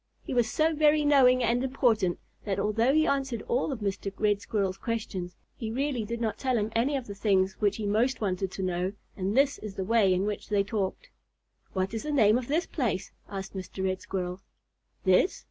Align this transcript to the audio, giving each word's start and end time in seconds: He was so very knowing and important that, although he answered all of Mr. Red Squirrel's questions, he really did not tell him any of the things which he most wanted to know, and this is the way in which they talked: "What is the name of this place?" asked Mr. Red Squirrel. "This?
He 0.23 0.33
was 0.33 0.49
so 0.49 0.73
very 0.73 1.05
knowing 1.05 1.43
and 1.43 1.63
important 1.63 2.17
that, 2.43 2.57
although 2.59 2.91
he 2.91 3.05
answered 3.05 3.43
all 3.43 3.71
of 3.71 3.81
Mr. 3.81 4.11
Red 4.17 4.41
Squirrel's 4.41 4.79
questions, 4.79 5.35
he 5.55 5.69
really 5.71 6.03
did 6.05 6.19
not 6.19 6.39
tell 6.39 6.57
him 6.57 6.71
any 6.75 6.97
of 6.97 7.05
the 7.05 7.13
things 7.13 7.53
which 7.61 7.75
he 7.77 7.85
most 7.85 8.19
wanted 8.19 8.51
to 8.53 8.63
know, 8.63 8.93
and 9.15 9.37
this 9.37 9.59
is 9.59 9.75
the 9.75 9.85
way 9.85 10.11
in 10.11 10.25
which 10.25 10.49
they 10.49 10.63
talked: 10.63 11.11
"What 11.73 11.93
is 11.93 12.01
the 12.01 12.11
name 12.11 12.39
of 12.39 12.47
this 12.47 12.65
place?" 12.65 13.11
asked 13.29 13.53
Mr. 13.55 13.83
Red 13.83 14.01
Squirrel. 14.01 14.41
"This? 15.03 15.39